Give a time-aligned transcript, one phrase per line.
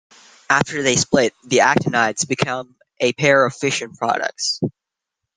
[0.49, 4.59] After they split, the actinides become a pair of fission products.